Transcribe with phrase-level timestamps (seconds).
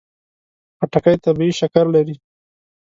[0.77, 2.15] خټکی طبیعي شکر لري.